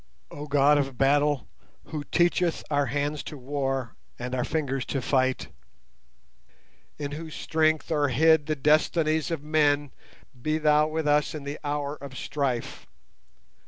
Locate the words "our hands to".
2.71-3.37